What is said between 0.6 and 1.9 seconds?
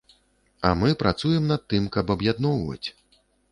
А мы працуем над тым,